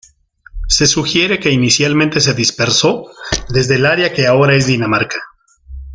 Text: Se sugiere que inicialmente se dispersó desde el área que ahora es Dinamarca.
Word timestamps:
Se 0.67 0.87
sugiere 0.87 1.39
que 1.39 1.51
inicialmente 1.51 2.21
se 2.21 2.33
dispersó 2.33 3.03
desde 3.49 3.75
el 3.75 3.85
área 3.85 4.11
que 4.11 4.25
ahora 4.25 4.55
es 4.55 4.65
Dinamarca. 4.65 5.19